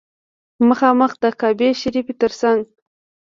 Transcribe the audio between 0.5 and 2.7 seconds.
مخامخ د کعبې شریفې تر څنګ.